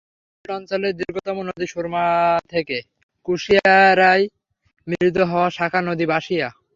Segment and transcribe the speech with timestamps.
[0.29, 2.05] সিলেট অঞ্চলের দীর্ঘতম নদী সুরমা
[2.53, 2.77] থেকে
[3.25, 4.25] কুশিয়ারায়
[4.87, 6.47] মিলিত হওয়া শাখা নদী বাসিয়া।